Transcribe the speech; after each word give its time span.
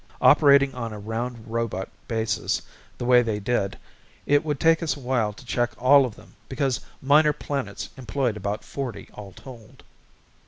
Operating 0.21 0.73
on 0.73 0.91
a 0.91 0.97
round 0.97 1.43
robot 1.47 1.87
basis 2.07 2.63
the 2.97 3.05
way 3.05 3.21
they 3.21 3.39
did, 3.39 3.77
it 4.25 4.43
would 4.43 4.59
take 4.59 4.81
us 4.81 4.97
a 4.97 4.99
while 4.99 5.31
to 5.31 5.45
check 5.45 5.73
all 5.77 6.07
of 6.07 6.15
them 6.15 6.33
because 6.49 6.79
Minor 7.03 7.33
Planets 7.33 7.89
employed 7.95 8.35
about 8.35 8.63
forty 8.63 9.09
all 9.13 9.31
told. 9.31 9.83